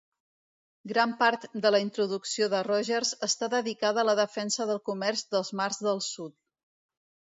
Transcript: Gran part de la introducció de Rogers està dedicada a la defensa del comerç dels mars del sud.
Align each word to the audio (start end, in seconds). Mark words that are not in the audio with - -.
Gran 0.91 1.13
part 1.19 1.45
de 1.65 1.71
la 1.75 1.81
introducció 1.83 2.49
de 2.55 2.63
Rogers 2.69 3.13
està 3.31 3.53
dedicada 3.57 4.05
a 4.05 4.09
la 4.13 4.19
defensa 4.25 4.71
del 4.75 4.85
comerç 4.93 5.27
dels 5.35 5.57
mars 5.63 5.85
del 5.91 6.07
sud. 6.13 6.41